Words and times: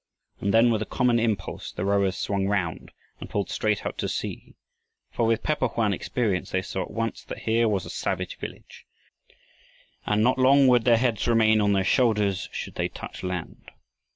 And 0.39 0.51
then 0.51 0.71
with 0.71 0.81
a 0.81 0.87
common 0.87 1.19
impulse, 1.19 1.71
the 1.71 1.85
rowers 1.85 2.17
swung 2.17 2.47
round 2.47 2.91
and 3.19 3.29
pulled 3.29 3.51
straight 3.51 3.85
out 3.85 3.99
to 3.99 4.09
sea; 4.09 4.55
for 5.11 5.27
with 5.27 5.43
Pe 5.43 5.53
po 5.53 5.67
hoan 5.67 5.93
experience 5.93 6.49
they 6.49 6.63
saw 6.63 6.81
at 6.81 6.89
once 6.89 7.23
that 7.25 7.43
here 7.43 7.69
was 7.69 7.85
a 7.85 7.91
savage 7.91 8.39
village, 8.39 8.87
and 10.07 10.23
not 10.23 10.39
long 10.39 10.65
would 10.67 10.85
their 10.85 10.97
heads 10.97 11.27
remain 11.27 11.61
on 11.61 11.73
their 11.73 11.83
shoulders 11.83 12.49
should 12.51 12.73
they 12.73 12.89
touch 12.89 13.21
land. 13.21 13.69